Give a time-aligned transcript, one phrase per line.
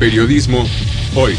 [0.00, 0.64] Periodismo
[1.14, 1.36] hoy.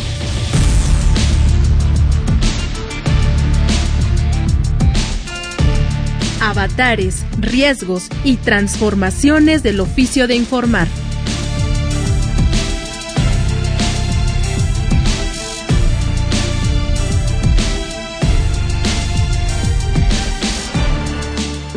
[6.39, 10.87] Avatares, riesgos y transformaciones del oficio de informar.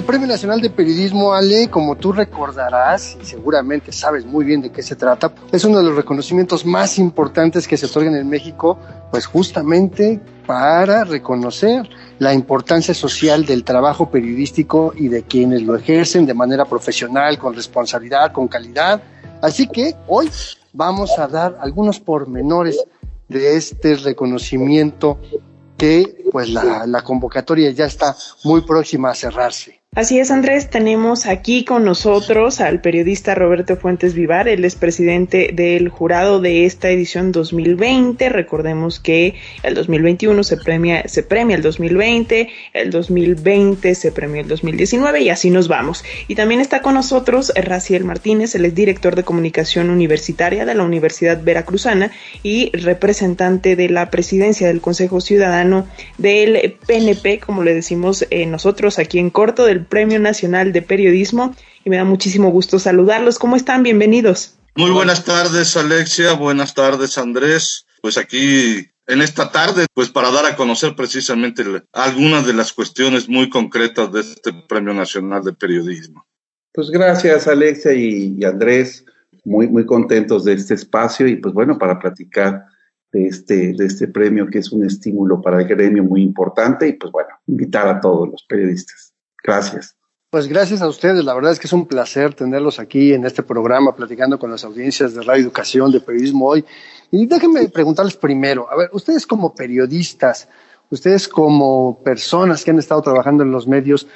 [0.00, 4.72] El Premio Nacional de Periodismo, Ale, como tú recordarás, y seguramente sabes muy bien de
[4.72, 8.78] qué se trata, es uno de los reconocimientos más importantes que se otorgan en México,
[9.10, 11.86] pues justamente para reconocer
[12.18, 17.54] la importancia social del trabajo periodístico y de quienes lo ejercen de manera profesional, con
[17.54, 19.02] responsabilidad, con calidad.
[19.42, 20.30] Así que hoy
[20.72, 22.82] vamos a dar algunos pormenores
[23.28, 25.20] de este reconocimiento
[25.76, 29.79] que pues la, la convocatoria ya está muy próxima a cerrarse.
[29.96, 35.50] Así es, Andrés, tenemos aquí con nosotros al periodista Roberto Fuentes Vivar, él es presidente
[35.52, 38.28] del jurado de esta edición 2020.
[38.28, 39.34] Recordemos que
[39.64, 45.28] el 2021 se premia, se premia el 2020, el 2020 se premió el 2019 y
[45.28, 46.04] así nos vamos.
[46.28, 50.84] Y también está con nosotros Raciel Martínez, él es director de comunicación universitaria de la
[50.84, 52.12] Universidad Veracruzana
[52.44, 59.00] y representante de la presidencia del Consejo Ciudadano del PNP, como le decimos eh, nosotros
[59.00, 61.54] aquí en corto, del Premio Nacional de Periodismo
[61.84, 63.38] y me da muchísimo gusto saludarlos.
[63.38, 63.82] ¿Cómo están?
[63.82, 64.56] Bienvenidos.
[64.76, 66.34] Muy buenas tardes, Alexia.
[66.34, 67.86] Buenas tardes, Andrés.
[68.02, 73.28] Pues aquí en esta tarde, pues para dar a conocer precisamente algunas de las cuestiones
[73.28, 76.26] muy concretas de este Premio Nacional de Periodismo.
[76.72, 79.04] Pues gracias, Alexia y, Andrés.
[79.44, 82.66] Muy, muy contentos de este espacio y pues bueno, para platicar
[83.10, 86.92] de este, de este premio que es un estímulo para el gremio muy importante y
[86.92, 89.09] pues bueno, invitar a todos los periodistas.
[89.42, 89.96] Gracias.
[90.30, 93.42] Pues gracias a ustedes, la verdad es que es un placer tenerlos aquí en este
[93.42, 96.64] programa, platicando con las audiencias de Radio Educación, de Periodismo Hoy.
[97.10, 100.48] Y déjenme preguntarles primero, a ver, ustedes como periodistas,
[100.88, 104.06] ustedes como personas que han estado trabajando en los medios,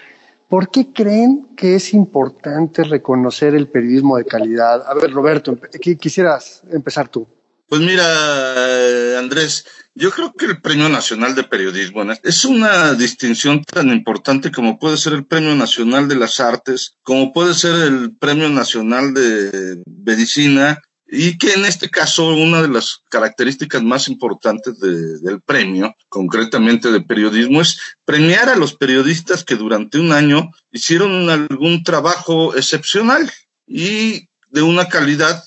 [0.49, 4.87] ¿por qué creen que es importante reconocer el periodismo de calidad?
[4.87, 5.59] A ver, Roberto,
[5.99, 7.26] quisieras empezar tú.
[7.69, 13.91] Pues mira, Andrés, yo creo que el Premio Nacional de Periodismo es una distinción tan
[13.91, 18.49] importante como puede ser el Premio Nacional de las Artes, como puede ser el Premio
[18.49, 25.41] Nacional de Medicina, y que en este caso una de las características más importantes del
[25.43, 31.85] premio, concretamente de periodismo, es premiar a los periodistas que durante un año hicieron algún
[31.85, 33.31] trabajo excepcional
[33.67, 35.45] y de una calidad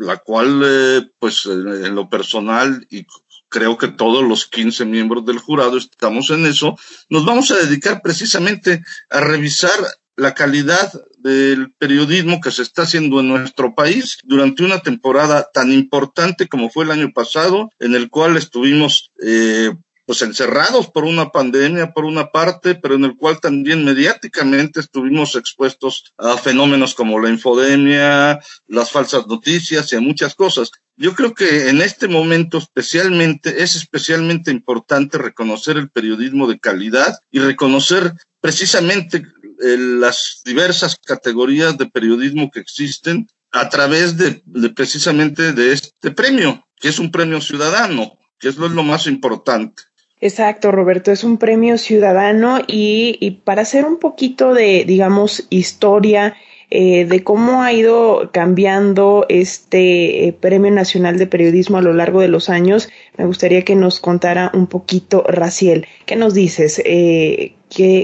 [0.00, 3.04] la cual, eh, pues, en lo personal y
[3.50, 6.78] creo que todos los 15 miembros del jurado estamos en eso,
[7.10, 9.78] nos vamos a dedicar precisamente a revisar
[10.16, 15.72] la calidad del periodismo que se está haciendo en nuestro país durante una temporada tan
[15.72, 19.72] importante como fue el año pasado, en el cual estuvimos eh,
[20.10, 25.36] pues encerrados por una pandemia por una parte, pero en el cual también mediáticamente estuvimos
[25.36, 30.72] expuestos a fenómenos como la infodemia, las falsas noticias y a muchas cosas.
[31.00, 37.18] Yo creo que en este momento especialmente es especialmente importante reconocer el periodismo de calidad
[37.30, 39.16] y reconocer precisamente
[39.62, 44.42] eh, las diversas categorías de periodismo que existen a través de,
[44.76, 49.84] precisamente de este premio, que es un premio ciudadano, que es lo, más importante.
[50.20, 56.36] Exacto, Roberto, es un premio ciudadano y, y para hacer un poquito de, digamos, historia
[56.70, 62.20] eh, de cómo ha ido cambiando este eh, Premio Nacional de Periodismo a lo largo
[62.20, 62.88] de los años.
[63.18, 65.86] Me gustaría que nos contara un poquito, Raciel.
[66.06, 66.80] ¿Qué nos dices?
[66.84, 67.54] Eh,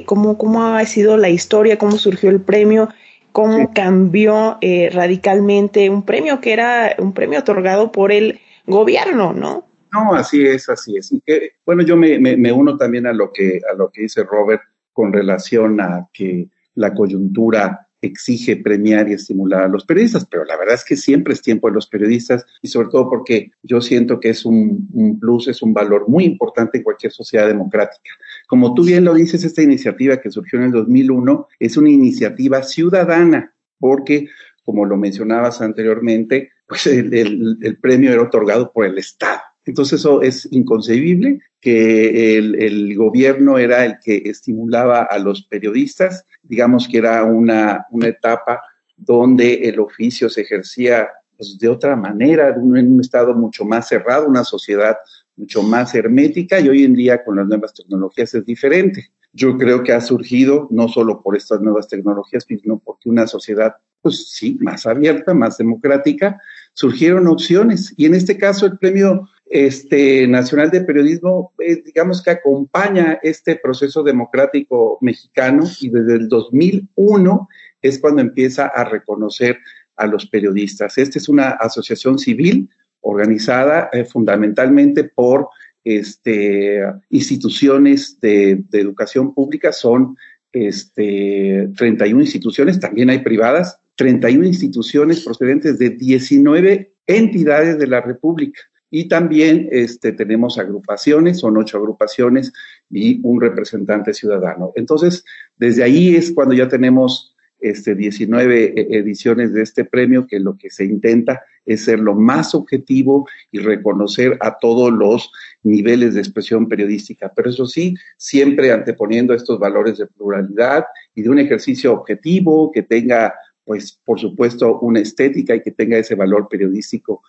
[0.04, 1.78] cómo, ¿Cómo ha sido la historia?
[1.78, 2.88] ¿Cómo surgió el premio?
[3.30, 9.66] ¿Cómo cambió eh, radicalmente un premio que era un premio otorgado por el gobierno, no?
[9.92, 11.14] No, así es, así es.
[11.24, 14.62] Que, bueno, yo me, me uno también a lo que a lo que dice Robert
[14.92, 20.56] con relación a que la coyuntura exige premiar y estimular a los periodistas, pero la
[20.56, 24.20] verdad es que siempre es tiempo de los periodistas y sobre todo porque yo siento
[24.20, 28.10] que es un, plus, es un valor muy importante en cualquier sociedad democrática.
[28.46, 32.62] Como tú bien lo dices, esta iniciativa que surgió en el 2001 es una iniciativa
[32.62, 34.28] ciudadana porque,
[34.64, 39.40] como lo mencionabas anteriormente, pues el premio era otorgado por el Estado.
[39.66, 46.86] Entonces eso es inconcebible que el, gobierno era el que estimulaba a los periodistas, digamos
[46.88, 48.62] que era una, etapa
[48.96, 54.28] donde el oficio se ejercía pues, de otra manera, en un estado mucho más cerrado,
[54.28, 54.96] una sociedad
[55.34, 59.10] mucho más hermética y hoy en día con las nuevas tecnologías es diferente.
[59.32, 63.74] Yo creo que ha surgido no solo por estas nuevas tecnologías, sino porque una sociedad,
[64.00, 66.40] pues sí, más abierta, más democrática,
[66.72, 72.30] surgieron opciones y en este caso el premio este, Nacional de Periodismo, eh, digamos que
[72.30, 77.48] acompaña este proceso democrático mexicano y desde el 2001
[77.80, 79.58] es cuando empieza a reconocer
[79.94, 80.98] a los periodistas.
[80.98, 82.68] Esta es una asociación civil
[83.00, 85.48] organizada eh, fundamentalmente por
[85.84, 90.16] este, instituciones de, educación pública, son
[90.50, 98.60] este, 31 instituciones, también hay privadas, 31 instituciones procedentes de 19 entidades de la República.
[98.90, 102.52] Y también este, tenemos agrupaciones, son ocho agrupaciones
[102.88, 104.72] y un representante ciudadano.
[104.76, 105.24] Entonces,
[105.56, 110.56] desde ahí es cuando ya tenemos este, 19 eh, ediciones de este premio, que lo
[110.56, 116.20] que se intenta es ser lo más objetivo y reconocer a todos los niveles de
[116.20, 117.32] expresión periodística.
[117.34, 122.82] Pero eso sí, siempre anteponiendo estos valores de pluralidad y de un ejercicio objetivo que
[122.82, 127.22] tenga, pues, por supuesto, una estética y que tenga ese valor periodístico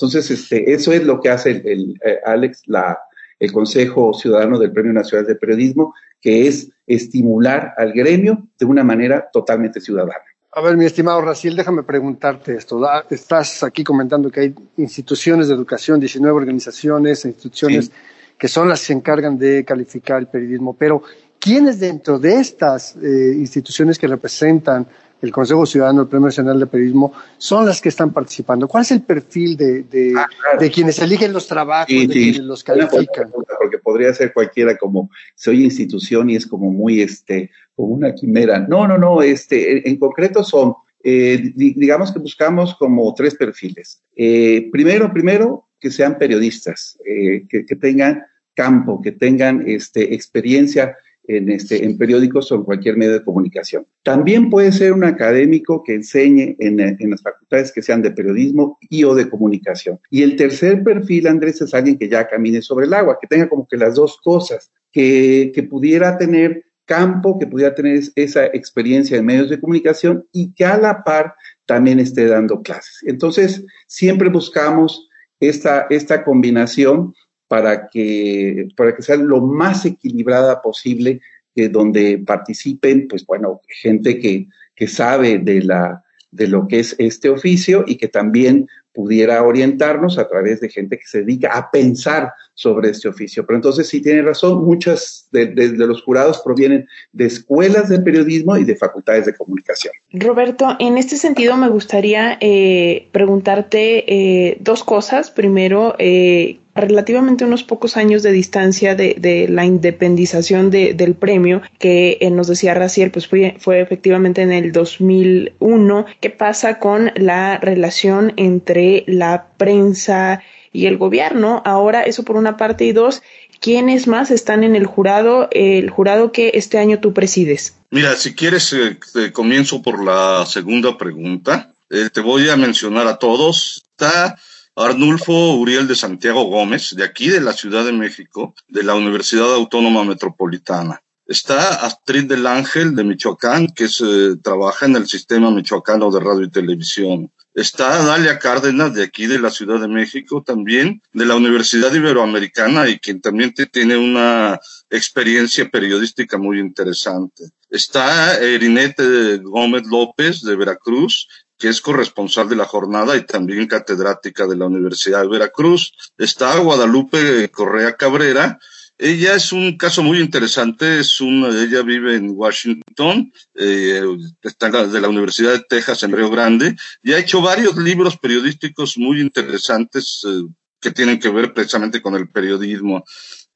[0.00, 2.98] entonces, este, eso es lo que hace el, eh, Alex, la,
[3.38, 8.82] el Consejo Ciudadano del Premio Nacional de Periodismo, que es estimular al gremio de una
[8.82, 10.24] manera totalmente ciudadana.
[10.52, 12.80] A ver, mi estimado Raciel, déjame preguntarte esto.
[13.10, 17.92] Estás aquí comentando que hay instituciones de educación, 19 organizaciones, instituciones
[18.38, 21.02] que son las que se encargan de calificar el periodismo, pero
[21.38, 24.86] ¿quiénes dentro de estas eh, instituciones que representan
[25.22, 28.66] el Consejo Ciudadano, el Premio Nacional de Periodismo, son las que están participando.
[28.66, 30.26] ¿Cuál es el perfil de, de, ah,
[30.72, 33.30] quienes eligen los trabajos, de quienes los califican?
[33.30, 38.58] Porque podría ser cualquiera como, soy institución y es como muy, este, como una quimera.
[38.60, 44.02] No, no, no, este, en, concreto son, eh, digamos que buscamos como tres perfiles.
[44.16, 48.24] Eh, primero, primero, que sean periodistas, eh, que, que, tengan
[48.54, 50.96] campo, que tengan este, experiencia
[51.36, 53.86] en, este, en periódicos o en cualquier medio de comunicación.
[54.02, 58.78] También puede ser un académico que enseñe en, en, las facultades que sean de periodismo
[58.88, 60.00] y o de comunicación.
[60.10, 63.48] Y el tercer perfil, Andrés, es alguien que ya camine sobre el agua, que tenga
[63.48, 69.16] como que las dos cosas, que, que pudiera tener campo, que pudiera tener esa experiencia
[69.16, 73.04] en medios de comunicación y que a la par también esté dando clases.
[73.06, 75.08] Entonces, siempre buscamos
[75.38, 77.14] esta, esta combinación
[77.50, 81.20] para que, para que sea lo más equilibrada posible,
[81.56, 86.94] eh, donde participen, pues bueno, gente que, que sabe de, la, de lo que es
[87.00, 91.70] este oficio y que también pudiera orientarnos a través de gente que se dedica a
[91.72, 93.46] pensar sobre este oficio.
[93.46, 98.64] Pero entonces sí tiene razón, muchas de, los jurados provienen de escuelas de periodismo y
[98.64, 99.92] de facultades de comunicación.
[100.12, 105.30] Roberto, en este sentido me gustaría eh, preguntarte eh, dos cosas.
[105.30, 112.30] Primero, eh, relativamente unos pocos años de distancia de, la independización del premio que eh,
[112.30, 116.06] nos decía Raciel, pues fue, fue efectivamente en el 2001.
[116.20, 121.62] ¿Qué pasa con la relación entre la prensa y el gobierno?
[121.64, 123.22] Ahora, eso por una parte y dos,
[123.60, 127.76] ¿quiénes más están en el jurado, el jurado que este año tú presides?
[127.90, 128.98] Mira, si quieres, eh,
[129.32, 131.72] comienzo por la segunda pregunta.
[131.90, 133.82] Eh, te voy a mencionar a todos.
[133.90, 134.36] Está
[134.82, 139.52] Arnulfo Uriel de Santiago Gómez, de aquí de la Ciudad de México, de la Universidad
[139.54, 141.02] Autónoma Metropolitana.
[141.26, 146.44] Está Astrid del Ángel de Michoacán, que eh, trabaja en el sistema michoacano de radio
[146.44, 147.30] y televisión.
[147.54, 152.88] Está Dalia Cárdenas de aquí de la Ciudad de México también, de la Universidad Iberoamericana
[152.88, 154.58] y quien también tiene una
[154.88, 157.44] experiencia periodística muy interesante.
[157.68, 161.28] Está Erinete Gómez López de Veracruz,
[161.60, 165.92] que es corresponsal de la jornada y también catedrática de la Universidad de Veracruz.
[166.18, 168.58] Está Guadalupe Correa Cabrera,
[169.00, 174.02] ella es un caso muy interesante, es una, ella vive en Washington, eh,
[174.42, 178.98] está de la Universidad de Texas en Río Grande y ha hecho varios libros periodísticos
[178.98, 180.42] muy interesantes eh,
[180.78, 183.02] que tienen que ver precisamente con el periodismo.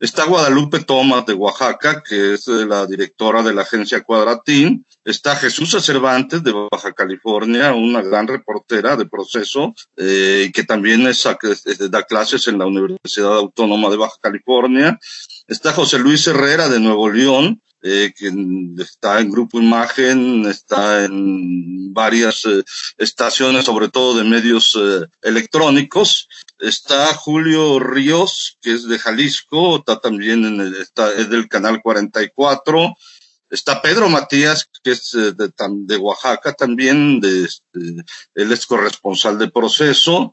[0.04, 4.84] Está Guadalupe Tomás de Oaxaca, que es la directora de la agencia Cuadratín.
[5.02, 11.26] Está Jesús Cervantes de Baja California, una gran reportera de proceso, eh, que también es,
[11.90, 14.98] da clases en la Universidad Autónoma de Baja California.
[15.48, 18.32] Está José Luis Herrera de Nuevo León, eh, que
[18.82, 22.64] está en Grupo Imagen, está en varias eh,
[22.96, 26.26] estaciones, sobre todo de medios eh, electrónicos.
[26.58, 31.82] Está Julio Ríos, que es de Jalisco, está también en el, está, es del canal
[31.82, 32.94] 44.
[33.50, 39.50] Está Pedro Matías, que es de, de Oaxaca también, de, este, él es corresponsal de
[39.50, 40.32] proceso.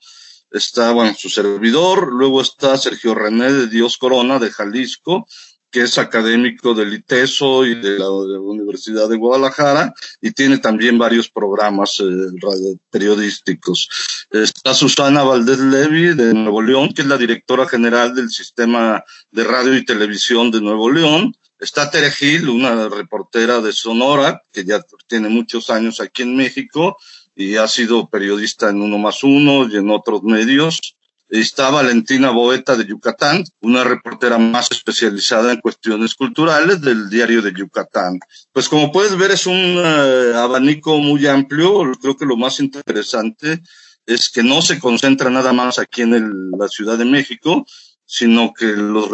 [0.49, 5.25] Está, bueno, su servidor, luego está Sergio René de Dios Corona de Jalisco,
[5.71, 11.29] que es académico del ITESO y de la, Universidad de Guadalajara y tiene también varios
[11.29, 13.89] programas eh, periodísticos.
[14.29, 19.43] Está Susana Valdés Levy de Nuevo León, que es la directora general del Sistema de
[19.43, 21.35] Radio y Televisión de Nuevo León.
[21.59, 26.97] Está Tere Gil, una reportera de Sonora, que ya tiene muchos años aquí en México
[27.35, 30.95] y ha sido periodista en Uno más Uno y en otros medios.
[31.31, 37.53] Está Valentina Boeta de Yucatán, una reportera más especializada en cuestiones culturales del diario de
[37.53, 38.19] Yucatán.
[38.51, 41.89] Pues como puedes ver es un eh, abanico muy amplio.
[42.01, 43.61] Creo que lo más interesante
[44.05, 47.65] es que no se concentra nada más aquí en la Ciudad de México,
[48.05, 49.05] sino que los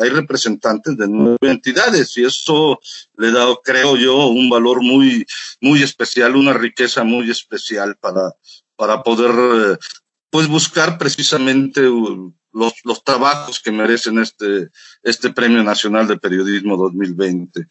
[0.00, 2.80] hay representantes de nueve entidades y eso
[3.18, 5.26] le da, creo yo, un valor muy,
[5.60, 8.32] muy especial, una riqueza muy especial para,
[8.74, 9.78] para poder,
[10.32, 14.70] pues buscar precisamente los, los trabajos que merecen este,
[15.02, 17.68] este Premio Nacional de Periodismo 2020.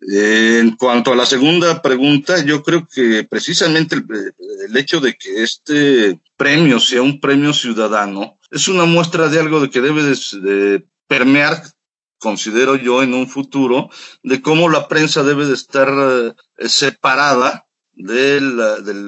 [0.00, 4.04] En cuanto a la segunda pregunta, yo creo que precisamente el,
[4.68, 9.60] el, hecho de que este premio sea un premio ciudadano es una muestra de algo
[9.60, 11.62] de que debe de, permear,
[12.18, 13.88] considero yo, en un futuro,
[14.22, 15.88] de cómo la prensa debe de estar
[16.58, 17.66] eh, separada
[18.02, 18.56] del,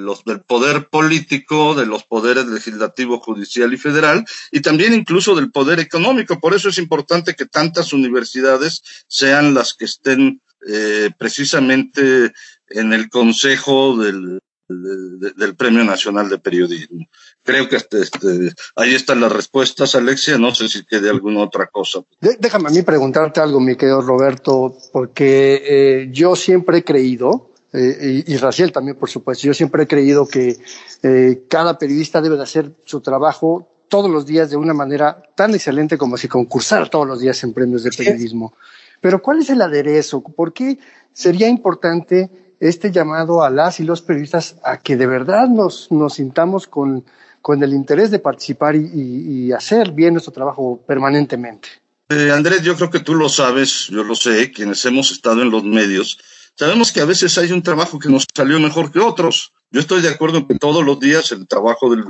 [0.05, 5.51] los, del poder político, de los poderes legislativo, judicial y federal, y también incluso del
[5.51, 6.39] poder económico.
[6.39, 12.33] Por eso es importante que tantas universidades sean las que estén eh, precisamente
[12.69, 17.05] en el consejo del, del Premio Nacional de Periodismo.
[17.43, 20.37] Creo que este, este, ahí están las respuestas, Alexia.
[20.37, 22.01] No sé si quede alguna otra cosa.
[22.19, 28.23] déjame a mí preguntarte algo, mi querido Roberto, porque eh, yo siempre he creído, eh,
[28.25, 30.57] y, Raciel también, por supuesto, yo siempre he creído que
[31.03, 35.53] eh, cada periodista debe de hacer su trabajo todos los días de una manera tan
[35.53, 38.53] excelente como si concursara todos los días en premios de periodismo.
[39.01, 40.21] Pero ¿cuál es el aderezo?
[40.21, 40.79] ¿Por qué
[41.13, 46.15] sería importante este llamado a las y los periodistas a que de verdad nos, nos
[46.15, 47.05] sintamos con,
[47.41, 51.69] con el interés de participar y, y, hacer bien nuestro trabajo permanentemente.
[52.09, 55.49] Eh, Andrés, yo creo que tú lo sabes, yo lo sé, quienes hemos estado en
[55.49, 56.19] los medios,
[56.55, 59.51] sabemos que a veces hay un trabajo que nos salió mejor que otros.
[59.71, 62.03] Yo estoy de acuerdo en que todos los días el trabajo del,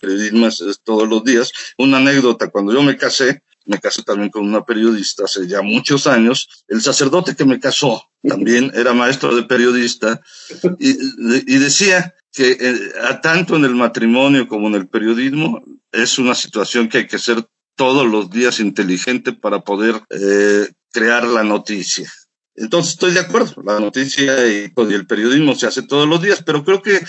[0.00, 1.52] periodismo es, todos los días.
[1.78, 6.06] Una anécdota, cuando yo me casé, me casé también con una periodista hace ya muchos
[6.06, 6.64] años.
[6.68, 10.20] El sacerdote que me casó también era maestro de periodista
[10.78, 10.90] y,
[11.52, 16.88] y decía que eh, tanto en el matrimonio como en el periodismo es una situación
[16.88, 17.44] que hay que ser
[17.76, 22.10] todos los días inteligente para poder eh, crear la noticia.
[22.56, 26.42] Entonces estoy de acuerdo, la noticia y, y el periodismo se hace todos los días,
[26.44, 27.00] pero creo que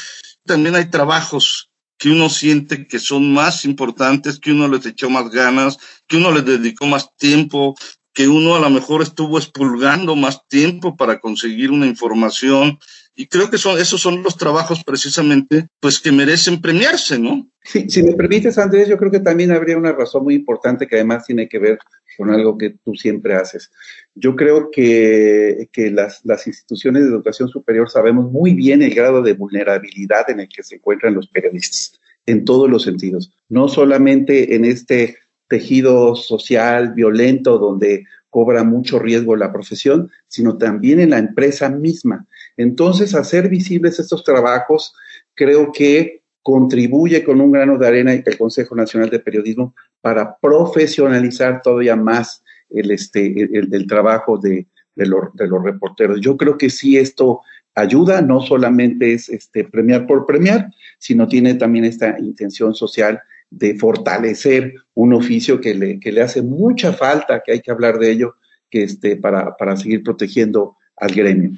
[0.46, 5.30] también hay trabajos que uno siente que son más importantes, que uno les echó más
[5.32, 7.76] ganas, que uno les dedicó más tiempo,
[8.14, 12.80] que uno a lo mejor estuvo expulgando más tiempo para conseguir una información.
[13.20, 17.50] Y creo que son, esos son los trabajos precisamente, pues que merecen premiarse, ¿no?
[17.64, 21.26] Si me permites, Andrés, yo creo que también habría una razón muy importante que además
[21.26, 21.80] tiene que ver
[22.16, 23.72] con algo que tú siempre haces.
[24.14, 29.24] Yo creo que, que las, las, instituciones de educación superior sabemos muy bien el grado
[29.24, 34.54] de vulnerabilidad en el que se encuentran los periodistas, en todos los sentidos, no solamente
[34.54, 41.18] en este tejido social violento donde cobra mucho riesgo la profesión, sino también en la
[41.18, 42.28] empresa misma.
[42.58, 44.94] Entonces, hacer visibles estos trabajos
[45.36, 51.62] creo que contribuye con un grano de arena el Consejo Nacional de Periodismo para profesionalizar
[51.62, 54.66] todavía más el, este, el, trabajo de,
[54.96, 56.22] de, los, de los reporteros.
[56.22, 57.42] Yo creo que sí esto
[57.76, 63.78] ayuda, no solamente es este, premiar por premiar, sino tiene también esta intención social de
[63.78, 68.12] fortalecer un oficio que le, que le hace mucha falta, que hay que hablar de
[68.12, 68.36] ello,
[68.70, 71.52] que este, para, para seguir protegiendo al gremio.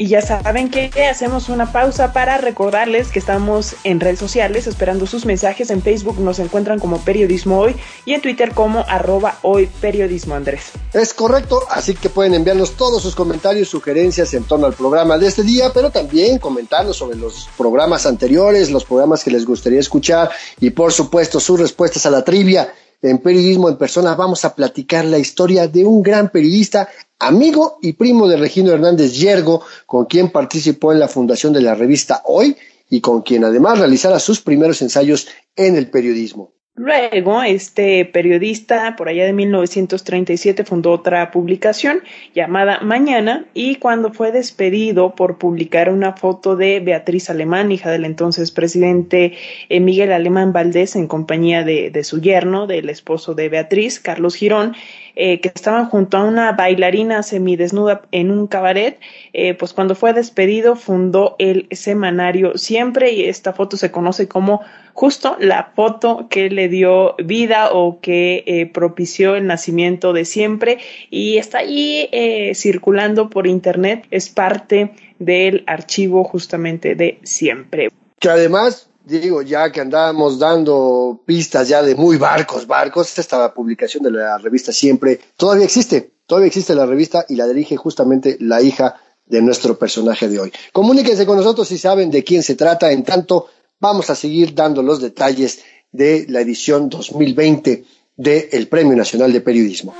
[0.00, 5.06] Y ya saben que hacemos una pausa para recordarles que estamos en redes sociales esperando
[5.06, 5.68] sus mensajes.
[5.68, 10.70] En Facebook nos encuentran como Periodismo Hoy y en Twitter como arroba hoy Periodismo Andrés.
[10.94, 15.26] Es correcto, así que pueden enviarnos todos sus comentarios, sugerencias en torno al programa de
[15.26, 20.30] este día, pero también comentarnos sobre los programas anteriores, los programas que les gustaría escuchar
[20.60, 25.04] y por supuesto sus respuestas a la trivia en Periodismo en Persona vamos a platicar
[25.04, 30.30] la historia de un gran periodista, amigo y primo de Regino Hernández Yergo, con quien
[30.30, 32.56] participó en la fundación de la revista Hoy
[32.90, 36.52] y con quien además realizara sus primeros ensayos en el periodismo.
[36.82, 42.00] Luego, este periodista, por allá de 1937, fundó otra publicación
[42.34, 48.06] llamada Mañana y cuando fue despedido por publicar una foto de Beatriz Alemán, hija del
[48.06, 49.34] entonces presidente
[49.68, 54.34] eh, Miguel Alemán Valdés, en compañía de, de su yerno, del esposo de Beatriz, Carlos
[54.34, 54.74] Girón,
[55.16, 58.98] eh, que estaban junto a una bailarina semidesnuda en un cabaret,
[59.32, 64.60] eh, pues cuando fue despedido fundó el semanario Siempre y esta foto se conoce como
[64.92, 70.78] justo la foto que le dio vida o que eh, propició el nacimiento de Siempre
[71.10, 72.08] y está allí
[72.54, 77.90] circulando por internet, es parte del archivo justamente de Siempre.
[78.18, 84.02] Que además digo, ya que andábamos dando pistas ya de muy barcos, barcos, esta publicación
[84.04, 88.60] de la revista siempre todavía existe, todavía existe la revista y la dirige justamente la
[88.62, 90.52] hija de nuestro personaje de hoy.
[90.72, 93.46] Comuníquense con nosotros si saben de quién se trata, en tanto
[93.78, 95.60] vamos a seguir dando los detalles
[95.92, 97.84] de la edición 2020
[98.16, 99.94] del Premio Nacional de Periodismo.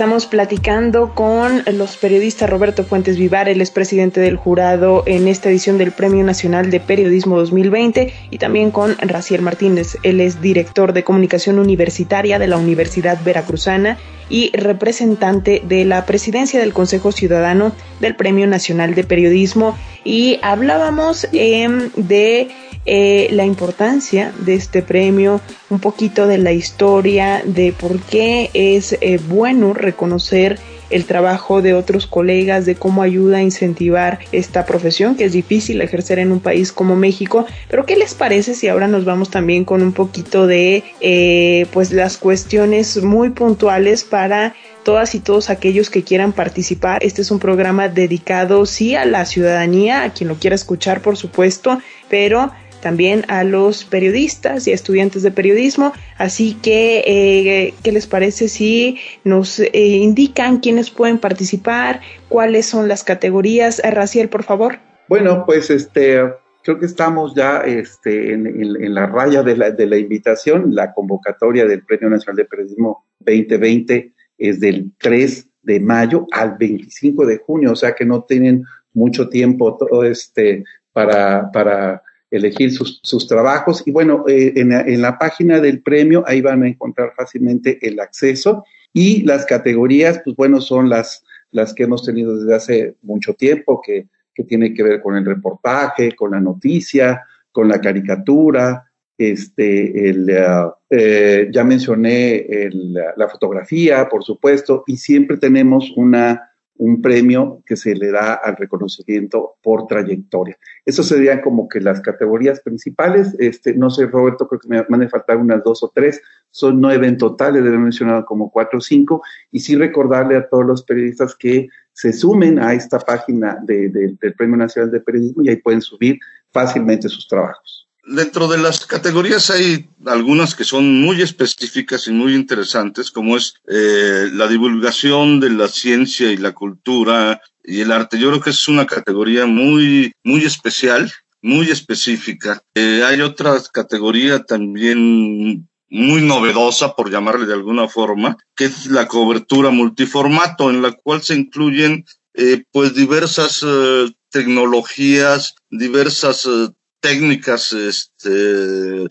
[0.00, 5.76] Estamos platicando con los periodistas Roberto Fuentes Vivar, el expresidente del jurado en esta edición
[5.76, 11.04] del Premio Nacional de Periodismo 2020, y también con Raciel Martínez, él es director de
[11.04, 13.98] comunicación universitaria de la Universidad Veracruzana
[14.30, 19.76] y representante de la presidencia del Consejo Ciudadano del Premio Nacional de Periodismo.
[20.02, 22.48] Y hablábamos em, de
[22.86, 28.96] eh, la importancia de este premio, un poquito de la historia, de por qué es
[29.00, 30.58] eh, bueno reconocer
[30.90, 35.80] el trabajo de otros colegas, de cómo ayuda a incentivar esta profesión que es difícil
[35.80, 37.46] ejercer en un país como México.
[37.68, 41.92] Pero ¿qué les parece si ahora nos vamos también con un poquito de eh, pues
[41.92, 47.04] las cuestiones muy puntuales para todas y todos aquellos que quieran participar.
[47.04, 51.16] Este es un programa dedicado sí a la ciudadanía, a quien lo quiera escuchar por
[51.16, 55.92] supuesto, pero también a los periodistas y estudiantes de periodismo.
[56.18, 62.00] Así que, eh, ¿qué les parece si nos eh, indican quiénes pueden participar?
[62.28, 63.80] ¿Cuáles son las categorías?
[63.84, 64.78] Eh, Raciel, por favor.
[65.08, 66.20] Bueno, pues este,
[66.62, 70.74] creo que estamos ya este, en, la raya de la, de la, invitación.
[70.74, 77.26] La convocatoria del Premio Nacional de Periodismo 2020 es del 3 de mayo al 25
[77.26, 83.00] de junio, o sea que no tienen mucho tiempo todo este para, para elegir sus,
[83.02, 83.82] sus trabajos.
[83.86, 88.00] Y bueno, eh, en, en, la página del premio, ahí van a encontrar fácilmente el
[88.00, 88.64] acceso.
[88.92, 93.80] Y las categorías, pues bueno, son las, las que hemos tenido desde hace mucho tiempo,
[93.80, 98.90] que, que tiene que ver con el reportaje, con la noticia, con la caricatura,
[99.20, 106.49] este, el, uh, eh, ya mencioné el, la fotografía, por supuesto, y siempre tenemos una
[106.80, 110.56] un premio que se le da al reconocimiento por trayectoria.
[110.86, 113.36] Eso serían como que las categorías principales.
[113.38, 116.22] Este, no sé, Roberto, creo que me van a faltar unas dos o tres.
[116.50, 119.22] Son nueve en total, le he mencionado como cuatro o cinco.
[119.50, 124.56] Y sí recordarle a todos los periodistas que se sumen a esta página del Premio
[124.56, 126.18] Nacional de Periodismo y ahí pueden subir
[126.50, 127.79] fácilmente sus trabajos.
[128.12, 133.54] Dentro de las categorías hay algunas que son muy específicas y muy interesantes, como es
[133.68, 138.18] eh, la divulgación de la ciencia y la cultura y el arte.
[138.18, 142.60] Yo creo que es una categoría muy, muy especial, muy específica.
[142.74, 149.06] Eh, hay otra categoría también muy novedosa, por llamarle de alguna forma, que es la
[149.06, 156.68] cobertura multiformato, en la cual se incluyen eh, pues diversas eh, tecnologías, diversas eh,
[157.00, 159.08] técnicas este,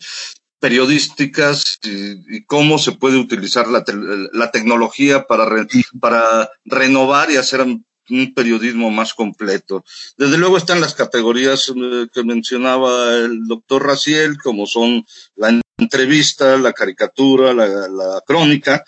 [0.59, 3.83] periodísticas y, cómo se puede utilizar la,
[4.33, 5.45] la tecnología para,
[5.99, 7.85] para renovar y hacer un,
[8.35, 9.85] periodismo más completo.
[10.17, 16.57] Desde luego están las categorías eh, que mencionaba el doctor Raciel, como son la entrevista,
[16.57, 18.83] la caricatura, la, la crónica,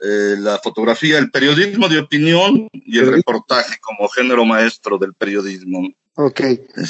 [0.00, 5.88] eh, la fotografía, el periodismo de opinión y el reportaje como género maestro del periodismo.
[6.20, 6.40] Ok.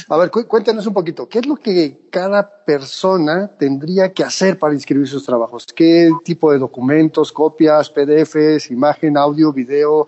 [0.08, 1.28] A ver, cuéntanos un poquito.
[1.28, 5.66] ¿Qué es lo que cada persona tendría que hacer para inscribir sus trabajos?
[5.76, 10.06] ¿Qué tipo de documentos, copias, PDFs, imagen, audio, video?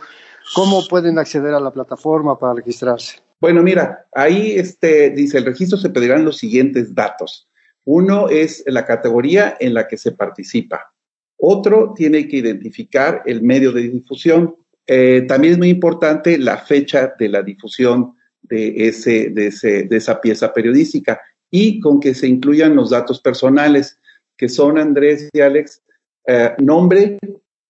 [0.55, 3.19] ¿Cómo pueden acceder a la plataforma para registrarse?
[3.39, 7.47] Bueno, mira, ahí este, dice, el registro se pedirán los siguientes datos.
[7.85, 10.95] Uno es la categoría en la que se participa.
[11.37, 14.57] Otro tiene que identificar el medio de difusión.
[14.87, 19.97] Eh, también es muy importante la fecha de la difusión de, ese, de, ese, de
[19.97, 23.99] esa pieza periodística y con que se incluyan los datos personales,
[24.37, 25.83] que son Andrés y Alex,
[26.27, 27.19] eh, nombre,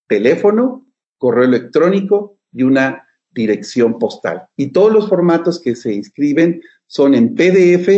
[0.06, 0.86] teléfono,
[1.18, 4.48] correo electrónico y una dirección postal.
[4.56, 7.88] Y todos los formatos que se inscriben son en PDF,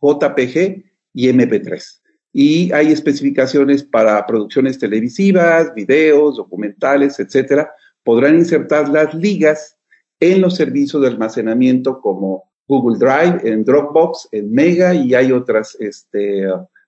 [0.00, 0.84] JPG
[1.14, 2.00] y MP3.
[2.32, 7.70] Y hay especificaciones para producciones televisivas, videos, documentales, etcétera.
[8.04, 9.75] Podrán insertar las ligas
[10.20, 15.76] en los servicios de almacenamiento como Google Drive, en Dropbox, en Mega y hay otras
[15.78, 16.46] este,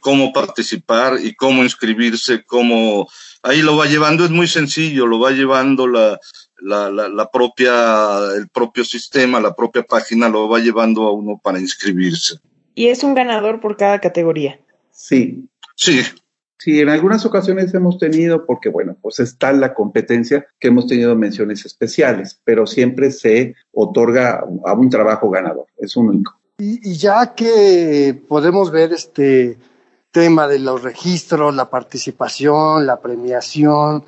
[0.00, 3.08] cómo participar y cómo inscribirse, cómo
[3.42, 6.18] ahí lo va llevando, es muy sencillo, lo va llevando la,
[6.60, 11.40] la, la, la, propia, el propio sistema, la propia página lo va llevando a uno
[11.42, 12.40] para inscribirse
[12.78, 14.60] y es un ganador por cada categoría.
[14.92, 15.48] Sí.
[15.74, 16.00] Sí.
[16.60, 21.16] Sí, en algunas ocasiones hemos tenido, porque bueno, pues está la competencia que hemos tenido
[21.16, 26.38] menciones especiales, pero siempre se otorga a un trabajo ganador, es único.
[26.58, 29.58] Y, y ya que podemos ver este
[30.12, 34.04] tema de los registros, la participación, la premiación,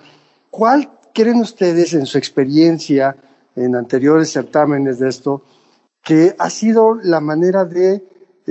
[0.50, 3.16] ¿cuál creen ustedes en su experiencia
[3.56, 5.42] en anteriores certámenes de esto
[6.02, 8.02] que ha sido la manera de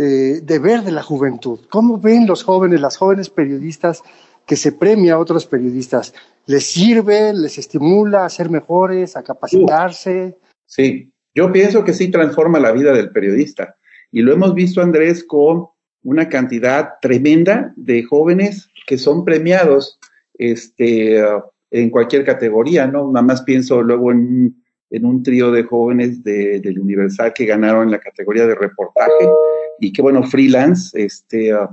[0.02, 1.60] eh, de ver de la juventud.
[1.70, 4.02] ¿Cómo ven los jóvenes, las jóvenes periodistas
[4.46, 6.14] que se premia a otros periodistas?
[6.46, 10.38] ¿Les sirve, les estimula a ser mejores, a capacitarse?
[10.66, 13.76] Sí, yo pienso que sí transforma la vida del periodista.
[14.10, 15.66] Y lo hemos visto, Andrés, con
[16.04, 20.00] una cantidad tremenda de jóvenes que son premiados
[20.36, 21.22] este,
[21.72, 23.12] en cualquier categoría, ¿no?
[23.12, 24.56] Nada más pienso luego en,
[24.90, 29.30] en un trío de jóvenes de, del Universal que ganaron en la categoría de reportaje
[29.80, 31.68] y que bueno, freelance, este, uh,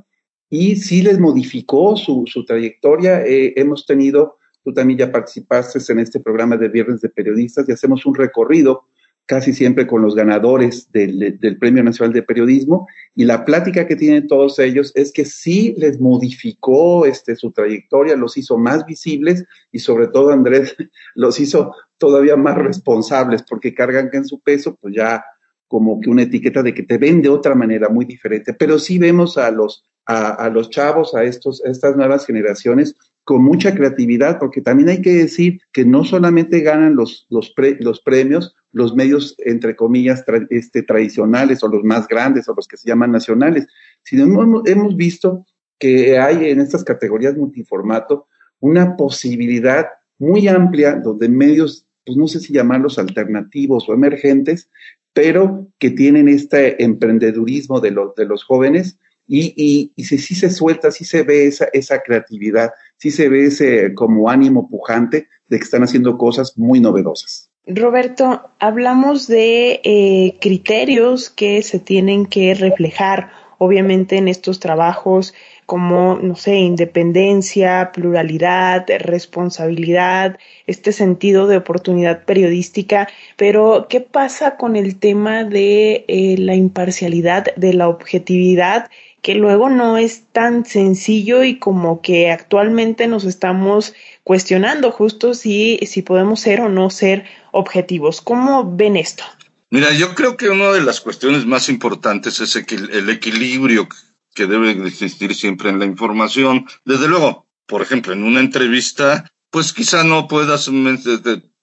[0.51, 3.25] y sí les modificó su, su trayectoria.
[3.27, 7.73] Eh, hemos tenido, tú también ya participaste en este programa de Viernes de Periodistas y
[7.73, 8.85] hacemos un recorrido
[9.27, 12.87] casi siempre con los ganadores del, del, Premio Nacional de Periodismo.
[13.15, 18.17] Y la plática que tienen todos ellos es que sí les modificó este, su trayectoria,
[18.17, 20.77] los hizo más visibles y sobre todo Andrés
[21.15, 25.25] los hizo todavía más responsables porque cargan en su peso pues ya
[25.67, 28.99] como que una etiqueta de que te ven de otra manera muy diferente, pero sí
[28.99, 32.95] vemos a los, a, a los chavos, a, estos, a estas nuevas generaciones
[33.27, 38.01] con mucha creatividad, porque también hay que decir que no solamente ganan los, los, los
[38.01, 42.87] premios los medios, entre comillas, este, tradicionales o los más grandes o los que se
[42.87, 43.67] llaman nacionales,
[44.03, 45.47] sino hemos, hemos visto
[45.79, 48.27] que hay en estas categorías multiformato
[48.61, 49.87] una posibilidad
[50.19, 54.69] muy amplia donde medios, pues no sé si llamarlos alternativos o emergentes,
[55.15, 60.51] pero que tienen este emprendedurismo de, los de los jóvenes y, y, y si, se
[60.51, 65.59] suelta, si se ve esa, esa creatividad, si se ve ese como ánimo pujante de
[65.59, 67.51] que están haciendo cosas muy novedosas.
[67.67, 75.35] Roberto, hablamos de eh, criterios que se tienen que reflejar, obviamente, en estos trabajos
[75.67, 84.77] como, no sé, independencia, pluralidad, responsabilidad, este sentido de oportunidad periodística, pero ¿qué pasa con
[84.77, 88.91] el tema de eh, la imparcialidad, de la objetividad?
[89.23, 95.79] Que luego no es tan sencillo y como que actualmente nos estamos cuestionando justo si,
[95.87, 98.21] si podemos ser o no ser objetivos.
[98.21, 99.25] ¿Cómo ven esto?
[99.71, 103.89] Mira, yo creo que una de las cuestiones más importantes es el equilibrio
[104.35, 106.67] que debe existir siempre en la información.
[106.85, 110.71] Desde luego, por ejemplo, en una entrevista, pues quizá no puedas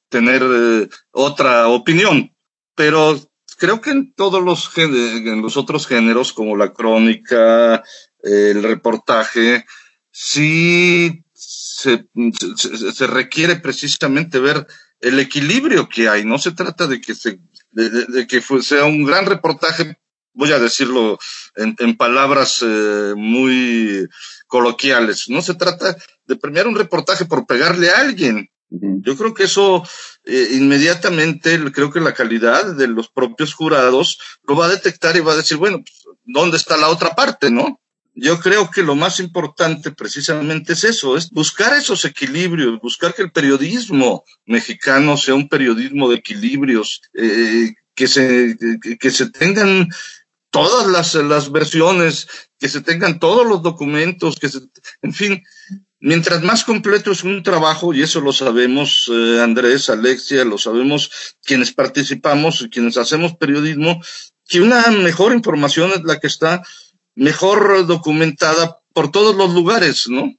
[0.09, 2.33] tener eh, otra opinión,
[2.75, 3.19] pero
[3.63, 7.81] creo que en todos los, en los otros géneros, como la crónica,
[8.21, 9.65] el reportaje,
[10.11, 12.09] sí se,
[12.57, 14.67] se, requiere precisamente ver
[14.99, 16.25] el equilibrio que hay.
[16.25, 17.39] No se trata de que, se,
[17.71, 19.97] de, que sea un gran reportaje
[20.33, 21.17] voy a decirlo
[21.55, 24.09] en, en palabras eh, muy
[24.47, 25.95] coloquiales, no se trata
[26.25, 28.49] de premiar un reportaje por pegarle a alguien.
[28.81, 29.83] Yo creo que eso
[30.25, 35.19] eh, inmediatamente, creo que la calidad de los propios jurados lo va a detectar y
[35.19, 37.79] va a decir, bueno, pues, ¿dónde está la otra parte, no?
[38.15, 43.23] Yo creo que lo más importante precisamente es eso, es buscar esos equilibrios, buscar que
[43.23, 48.57] el periodismo mexicano sea un periodismo de equilibrios, eh, que se,
[48.99, 49.89] que se tengan
[50.49, 52.27] todas las, las versiones,
[52.59, 54.59] que se tengan todos los documentos, que se,
[55.01, 55.43] en fin,
[56.03, 61.09] mientras más completo es un trabajo, y eso lo sabemos eh, Andrés, Alexia, lo sabemos
[61.43, 64.01] quienes participamos y quienes hacemos periodismo,
[64.45, 66.61] que una mejor información es la que está
[67.15, 70.33] mejor documentada por todos los lugares, ¿no?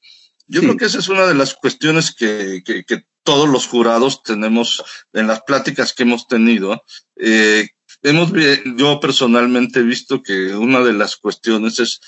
[0.47, 4.23] Yo creo que esa es una de las cuestiones que, que, que, todos los jurados
[4.23, 6.85] tenemos en las pláticas que hemos tenido,
[7.17, 7.71] eh,
[8.03, 8.31] hemos,
[8.77, 12.03] yo personalmente he visto que una de las cuestiones es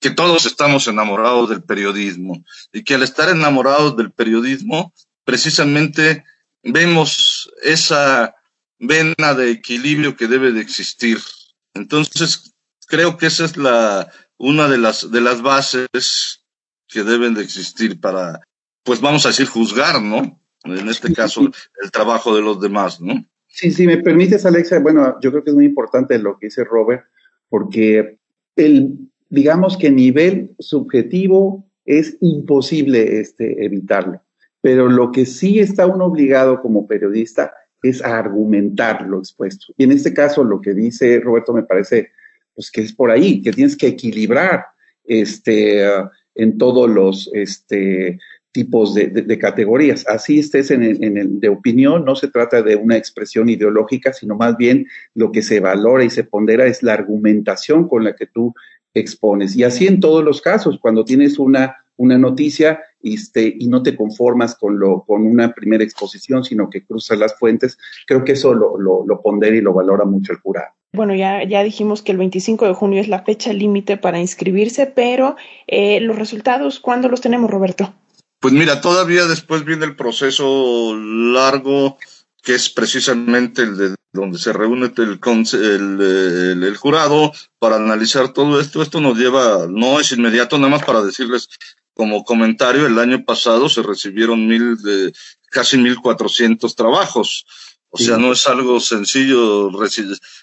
[0.00, 6.24] que todos estamos enamorados del periodismo y que al estar enamorados del periodismo, precisamente
[6.62, 8.34] vemos esa
[8.78, 11.18] vena de equilibrio que debe de existir.
[11.74, 12.54] Entonces,
[12.86, 16.44] creo que esa es la, una de las, de las bases
[16.88, 18.40] que deben de existir para,
[18.82, 20.40] pues vamos a decir, juzgar, ¿no?
[20.64, 21.50] En este caso,
[21.82, 23.24] el trabajo de los demás, ¿no?
[23.46, 26.64] Sí, sí, me permites, Alexa, bueno, yo creo que es muy importante lo que dice
[26.64, 27.04] Robert,
[27.48, 28.18] porque
[28.56, 34.22] el, digamos que nivel subjetivo es imposible este, evitarlo,
[34.60, 39.72] pero lo que sí está uno obligado como periodista es a argumentar lo expuesto.
[39.78, 42.10] Y en este caso, lo que dice Roberto me parece
[42.54, 44.66] pues que es por ahí, que tienes que equilibrar
[45.04, 45.86] este,
[46.34, 48.18] en todos los, este,
[48.52, 50.06] tipos de, categorías.
[50.08, 54.36] Así estés en en el, de opinión, no se trata de una expresión ideológica, sino
[54.36, 58.26] más bien lo que se valora y se pondera es la argumentación con la que
[58.26, 58.54] tú
[58.94, 59.56] expones.
[59.56, 63.96] Y así en todos los casos, cuando tienes una, una noticia este, y no te
[63.96, 68.54] conformas con, lo, con una primera exposición, sino que cruzas las fuentes, creo que eso
[68.54, 70.74] lo, lo, lo pondera y lo valora mucho el jurado.
[70.92, 74.86] Bueno, ya, ya dijimos que el 25 de junio es la fecha límite para inscribirse,
[74.86, 75.36] pero
[75.68, 77.94] eh, los resultados, ¿cuándo los tenemos, Roberto?
[78.40, 81.98] Pues mira, todavía después viene el proceso largo
[82.42, 85.20] que es precisamente el de donde se reúne el,
[85.52, 88.82] el, el, jurado para analizar todo esto.
[88.82, 91.48] Esto nos lleva, no es inmediato, nada más para decirles
[91.94, 95.12] como comentario, el año pasado se recibieron mil de,
[95.50, 97.44] casi mil cuatrocientos trabajos.
[97.92, 99.68] O sea, no es algo sencillo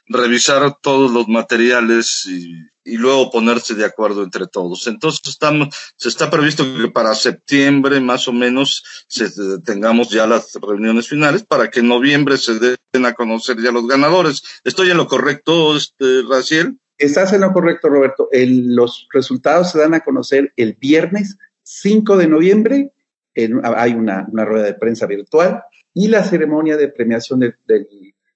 [0.05, 4.86] revisar todos los materiales y, y, luego ponerse de acuerdo entre todos.
[4.88, 9.29] Entonces, estamos, se está previsto que para septiembre más o menos se,
[9.62, 13.88] tengamos ya las reuniones finales para que en noviembre se den a conocer ya los
[13.88, 14.43] ganadores.
[14.65, 16.78] ¿Estoy en lo correcto, este, Raciel?
[16.97, 18.28] Estás en lo correcto, Roberto.
[18.30, 22.91] El, los resultados se dan a conocer el viernes 5 de noviembre.
[23.36, 25.63] En, hay una, una rueda de prensa virtual
[25.98, 27.88] y la ceremonia de premiación del, del,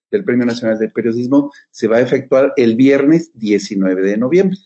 [0.09, 4.57] del, Premio Nacional de Periodismo se va a efectuar el viernes 19 de noviembre.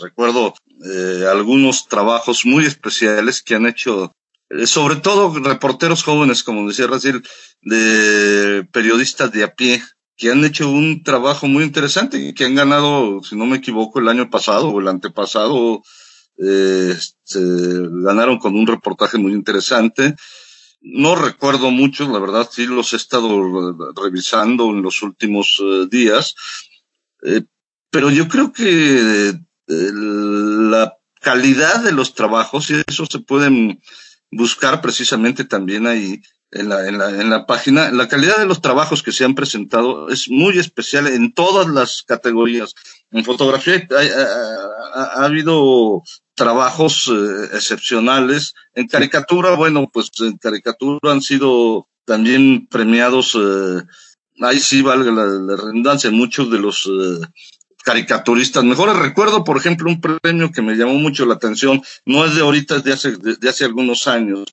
[0.00, 0.54] recuerdo
[0.84, 4.12] eh, algunos trabajos muy especiales que han hecho
[4.66, 7.22] sobre todo reporteros jóvenes, como decía Racil,
[7.62, 9.82] de periodistas de a pie,
[10.16, 13.98] que han hecho un trabajo muy interesante y que han ganado, si no me equivoco,
[13.98, 15.82] el año pasado o el antepasado,
[16.38, 20.14] eh, este, ganaron con un reportaje muy interesante.
[20.80, 26.34] No recuerdo mucho, la verdad, sí los he estado revisando en los últimos eh, días,
[27.90, 29.34] pero yo creo que
[29.66, 33.80] la calidad de los trabajos, y eso se pueden
[34.36, 36.20] buscar precisamente también ahí
[36.50, 37.90] en la, en la, en la página.
[37.90, 42.02] La calidad de los trabajos que se han presentado es muy especial en todas las
[42.02, 42.74] categorías.
[43.10, 43.86] En fotografía
[44.94, 46.02] ha, habido
[46.34, 48.54] trabajos eh, excepcionales.
[48.74, 53.82] En caricatura, bueno, pues en caricatura han sido también premiados, eh,
[54.40, 57.26] ahí sí valga la, redundancia, muchos de los eh,
[57.86, 58.96] caricaturistas mejores.
[58.96, 62.78] Recuerdo, por ejemplo, un premio que me llamó mucho la atención, no es de ahorita,
[62.78, 64.44] es de hace, de, hace algunos años,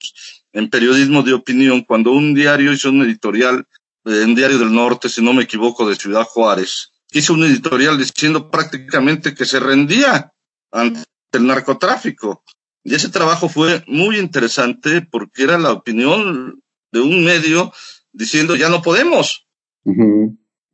[0.52, 3.68] en periodismo de opinión, cuando un diario hizo un editorial,
[4.06, 7.98] en eh, Diario del Norte, si no me equivoco, de Ciudad Juárez, hizo un editorial
[7.98, 10.32] diciendo prácticamente que se rendía
[10.72, 12.44] ante el narcotráfico.
[12.84, 16.62] Y ese trabajo fue muy interesante porque era la opinión
[16.92, 17.74] de un medio
[18.12, 19.48] diciendo ya no podemos.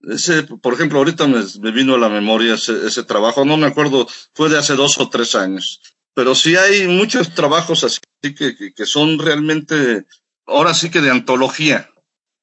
[0.01, 4.07] Ese, por ejemplo, ahorita me, vino a la memoria ese, ese, trabajo, no me acuerdo,
[4.33, 5.81] fue de hace dos o tres años.
[6.13, 10.05] Pero sí hay muchos trabajos así que, que, son realmente,
[10.45, 11.89] ahora sí que de antología,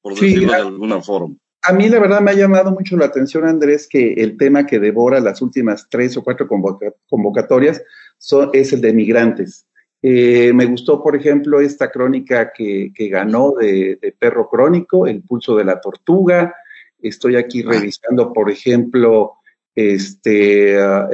[0.01, 1.35] por decirlo de alguna forma.
[1.63, 4.79] A mí la verdad me ha llamado mucho la atención, Andrés, que el tema que
[4.79, 7.81] devora las últimas tres o cuatro convocatorias
[8.17, 9.65] son, es el de migrantes.
[10.01, 15.23] Eh, me gustó, por ejemplo, esta crónica que, que ganó de, de, Perro Crónico, El
[15.23, 16.55] pulso de la tortuga,
[16.99, 17.71] Estoy aquí ah.
[17.71, 19.33] revisando, por ejemplo,
[19.75, 21.07] este, ah,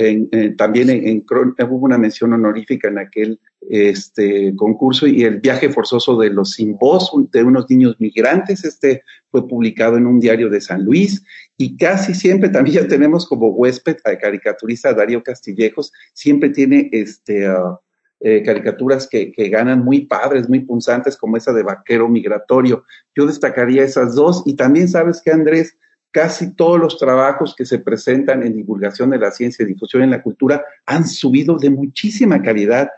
[0.57, 6.29] también en, hubo una mención honorífica en aquel este, concurso y el viaje forzoso de
[6.29, 10.83] los sin voz de unos niños migrantes, este fue publicado en un diario de San
[10.85, 11.23] Luis
[11.57, 17.47] y casi siempre también ya tenemos como huésped al caricaturista Darío Castillejos, siempre tiene este,
[17.47, 17.79] ah,
[18.25, 22.85] eh, caricaturas que, ganan muy padres, muy punzantes, como esa de Vaquero Migratorio.
[23.13, 25.75] Yo destacaría esas dos y también sabes que Andrés,
[26.11, 30.23] casi todos los trabajos que se presentan en divulgación de la ciencia difusión en la
[30.23, 32.91] cultura han subido de muchísima calidad.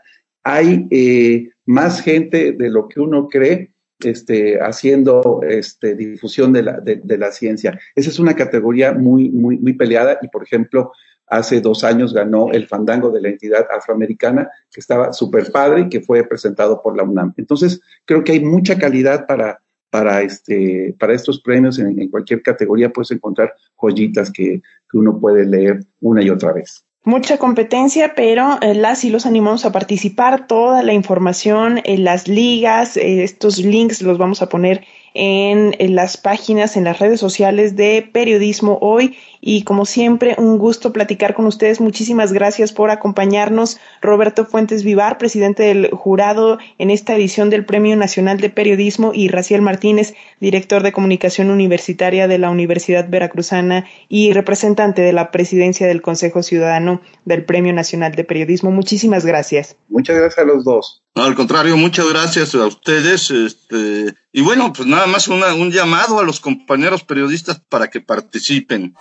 [0.44, 3.72] Hay eh, más gente de lo que uno cree
[4.04, 7.80] este, haciendo este, difusión de la, de la ciencia.
[7.96, 10.92] Esa es una categoría muy, muy, muy peleada y, por ejemplo,
[11.26, 15.88] hace dos años ganó el fandango de la entidad afroamericana, que estaba súper padre y
[15.88, 17.34] que fue presentado por la UNAM.
[17.36, 19.60] Entonces, creo que hay mucha calidad para,
[19.90, 22.92] para, este, para estos premios en, cualquier categoría.
[22.92, 24.62] Puedes encontrar joyitas que,
[24.92, 29.66] uno puede leer una y otra vez mucha competencia, pero eh, las y los animamos
[29.66, 30.46] a participar.
[30.46, 34.84] Toda la información, en las ligas, eh, estos links los vamos a poner
[35.16, 39.16] en, las páginas, en las redes sociales de Periodismo Hoy.
[39.40, 41.80] Y como siempre, un gusto platicar con ustedes.
[41.80, 43.78] Muchísimas gracias por acompañarnos.
[44.02, 49.28] Roberto Fuentes Vivar, presidente del jurado en esta edición del Premio Nacional de Periodismo, y
[49.28, 55.86] Raciel Martínez, director de comunicación universitaria de la Universidad Veracruzana y representante de la presidencia
[55.86, 58.70] del Consejo Ciudadano del Premio Nacional de Periodismo.
[58.70, 59.76] Muchísimas gracias.
[59.88, 61.02] Muchas gracias a los dos.
[61.14, 63.30] Al contrario, muchas gracias a ustedes.
[63.30, 68.94] Este, y bueno, pues nada más un llamado a los compañeros periodistas para que participen.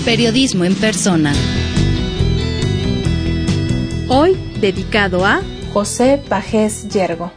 [0.07, 1.33] Periodismo en persona.
[4.07, 5.41] Hoy dedicado a
[5.73, 7.29] José Pajés Yergo.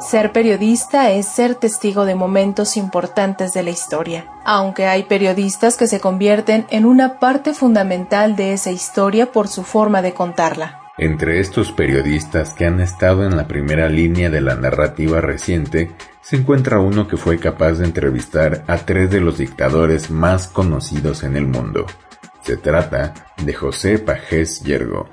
[0.00, 5.86] Ser periodista es ser testigo de momentos importantes de la historia, aunque hay periodistas que
[5.86, 10.79] se convierten en una parte fundamental de esa historia por su forma de contarla.
[11.02, 16.36] Entre estos periodistas que han estado en la primera línea de la narrativa reciente, se
[16.36, 21.38] encuentra uno que fue capaz de entrevistar a tres de los dictadores más conocidos en
[21.38, 21.86] el mundo.
[22.42, 25.08] Se trata de José Pajés Yergo.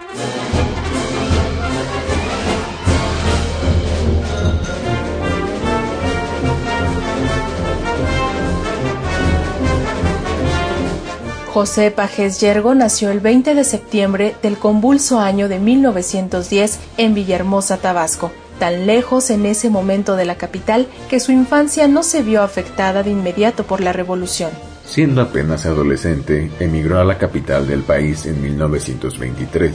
[11.58, 17.78] José Pajes Yergo nació el 20 de septiembre del convulso año de 1910 en Villahermosa,
[17.78, 22.44] Tabasco, tan lejos en ese momento de la capital que su infancia no se vio
[22.44, 24.52] afectada de inmediato por la revolución.
[24.86, 29.72] Siendo apenas adolescente, emigró a la capital del país en 1923,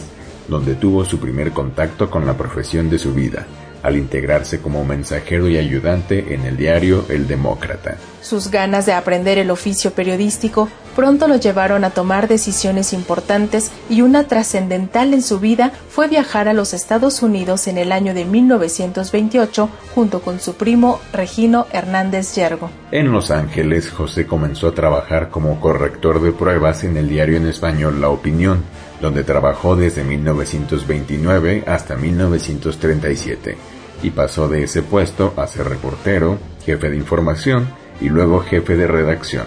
[0.47, 3.45] donde tuvo su primer contacto con la profesión de su vida,
[3.83, 7.97] al integrarse como mensajero y ayudante en el diario El Demócrata.
[8.21, 14.03] Sus ganas de aprender el oficio periodístico pronto lo llevaron a tomar decisiones importantes y
[14.03, 18.25] una trascendental en su vida fue viajar a los Estados Unidos en el año de
[18.25, 22.71] 1928 junto con su primo Regino Hernández Yergo.
[22.91, 27.47] En Los Ángeles, José comenzó a trabajar como corrector de pruebas en el diario en
[27.47, 28.63] español La Opinión,
[29.01, 33.57] donde trabajó desde 1929 hasta 1937
[34.03, 37.69] y pasó de ese puesto a ser reportero, jefe de información
[38.01, 39.47] y luego jefe de redacción,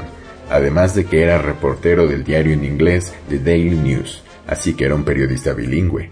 [0.49, 4.95] además de que era reportero del diario en inglés The Daily News, así que era
[4.95, 6.11] un periodista bilingüe.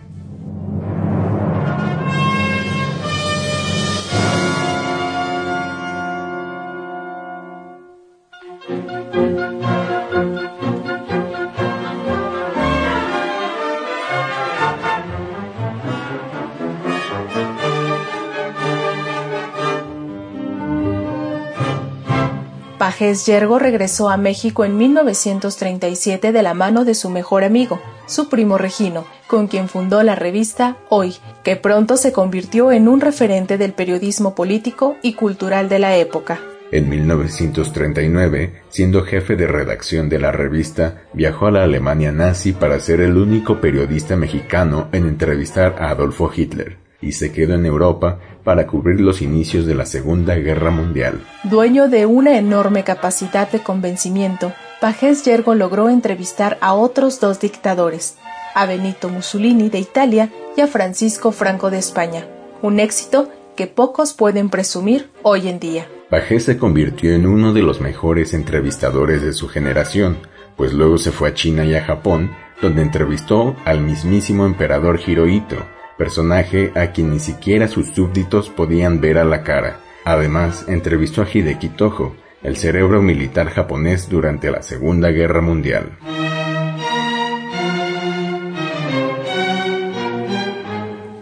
[23.03, 28.29] Pajés Yergo regresó a México en 1937 de la mano de su mejor amigo, su
[28.29, 33.57] primo Regino, con quien fundó la revista Hoy, que pronto se convirtió en un referente
[33.57, 36.39] del periodismo político y cultural de la época.
[36.71, 42.79] En 1939, siendo jefe de redacción de la revista, viajó a la Alemania nazi para
[42.79, 48.19] ser el único periodista mexicano en entrevistar a Adolfo Hitler, y se quedó en Europa
[48.43, 51.21] para cubrir los inicios de la Segunda Guerra Mundial.
[51.43, 58.17] Dueño de una enorme capacidad de convencimiento, Pajés Yergo logró entrevistar a otros dos dictadores,
[58.55, 62.27] a Benito Mussolini de Italia y a Francisco Franco de España,
[62.61, 65.87] un éxito que pocos pueden presumir hoy en día.
[66.09, 70.17] Pajés se convirtió en uno de los mejores entrevistadores de su generación,
[70.55, 72.31] pues luego se fue a China y a Japón,
[72.61, 75.57] donde entrevistó al mismísimo emperador Hirohito,
[75.97, 79.79] personaje a quien ni siquiera sus súbditos podían ver a la cara.
[80.05, 85.97] Además, entrevistó a Hideki Tojo, el cerebro militar japonés durante la Segunda Guerra Mundial.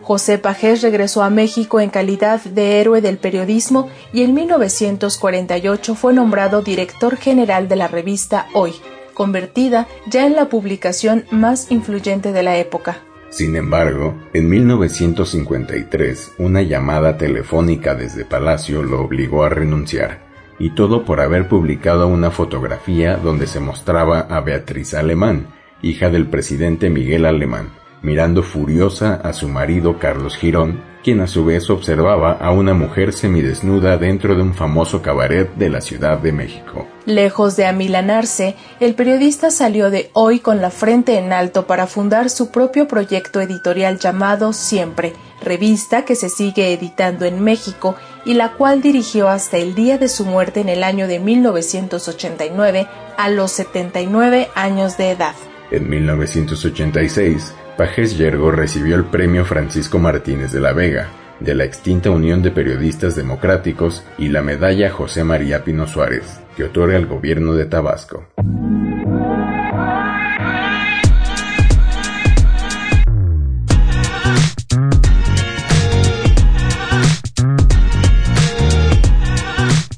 [0.02, 6.14] José Pajés regresó a México en calidad de héroe del periodismo y en 1948 fue
[6.14, 8.74] nombrado director general de la revista Hoy,
[9.14, 12.98] convertida ya en la publicación más influyente de la época.
[13.32, 20.20] Sin embargo, en 1953 una llamada telefónica desde Palacio lo obligó a renunciar,
[20.60, 25.48] y todo por haber publicado una fotografía donde se mostraba a Beatriz Alemán,
[25.82, 27.70] hija del presidente Miguel Alemán,
[28.02, 33.14] mirando furiosa a su marido Carlos Girón, quien a su vez observaba a una mujer
[33.14, 36.88] semidesnuda dentro de un famoso cabaret de la Ciudad de México.
[37.06, 42.30] Lejos de amilanarse, el periodista salió de hoy con la frente en alto para fundar
[42.30, 47.96] su propio proyecto editorial llamado Siempre, revista que se sigue editando en México
[48.26, 52.88] y la cual dirigió hasta el día de su muerte en el año de 1989
[53.18, 55.34] a los 79 años de edad.
[55.72, 61.10] En 1986, Pajés Yergo recibió el premio Francisco Martínez de la Vega,
[61.40, 66.66] de la extinta Unión de Periodistas Democráticos y la medalla José María Pino Suárez, que
[66.66, 68.28] otorga el gobierno de Tabasco.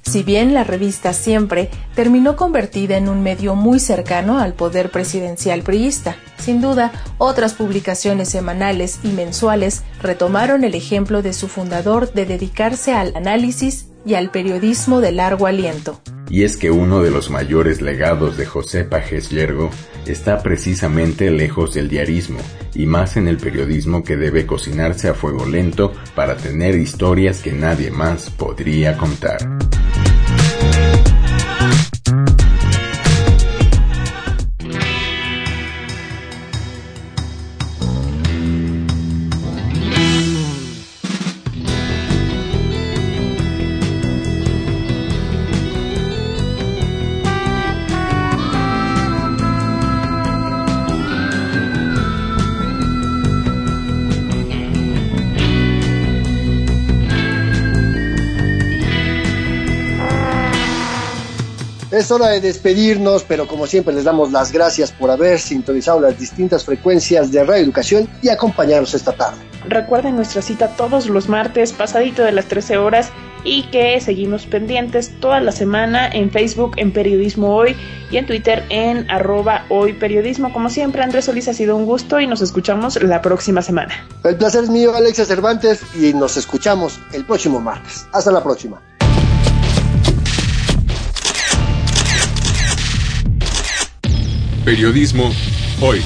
[0.04, 5.64] Si bien la revista Siempre terminó convertida en un medio muy cercano al poder presidencial
[5.64, 12.26] priista, sin duda, otras publicaciones semanales y mensuales retomaron el ejemplo de su fundador de
[12.26, 16.02] dedicarse al análisis y al periodismo de largo aliento.
[16.30, 19.70] Y es que uno de los mayores legados de José Pajes Yergo
[20.06, 22.40] está precisamente lejos del diarismo
[22.74, 27.54] y más en el periodismo que debe cocinarse a fuego lento para tener historias que
[27.54, 29.38] nadie más podría contar.
[62.04, 66.20] Es hora de despedirnos, pero como siempre les damos las gracias por haber sintonizado las
[66.20, 69.38] distintas frecuencias de Radio Educación y acompañarnos esta tarde.
[69.70, 73.10] Recuerden nuestra cita todos los martes, pasadito de las 13 horas,
[73.46, 77.78] y que seguimos pendientes toda la semana en Facebook en Periodismo Hoy
[78.12, 80.52] y en Twitter en arroba hoy periodismo.
[80.52, 83.94] Como siempre, Andrés Solís ha sido un gusto y nos escuchamos la próxima semana.
[84.26, 88.06] El placer es mío, Alexia Cervantes, y nos escuchamos el próximo martes.
[88.12, 88.82] Hasta la próxima.
[94.66, 95.30] Periodismo
[95.82, 96.00] hoy.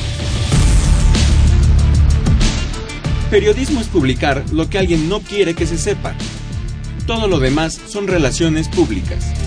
[3.30, 6.16] Periodismo es publicar lo que alguien no quiere que se sepa.
[7.06, 9.47] Todo lo demás son relaciones públicas.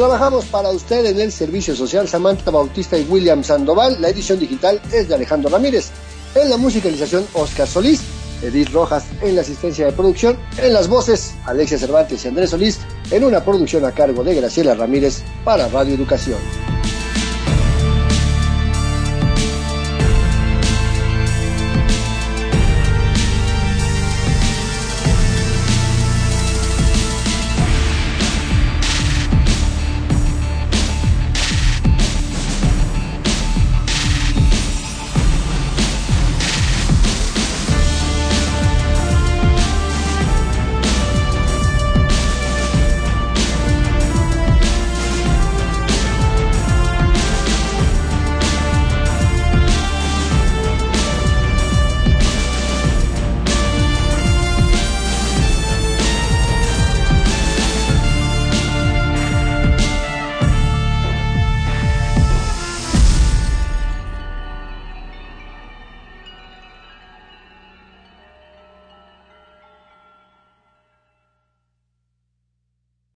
[0.00, 4.00] Trabajamos para usted en el Servicio Social Samantha Bautista y William Sandoval.
[4.00, 5.90] La edición digital es de Alejandro Ramírez.
[6.34, 8.00] En la musicalización, Oscar Solís.
[8.40, 10.38] Edith Rojas en la asistencia de producción.
[10.56, 12.78] En las voces, Alexia Cervantes y Andrés Solís.
[13.10, 16.38] En una producción a cargo de Graciela Ramírez para Radio Educación.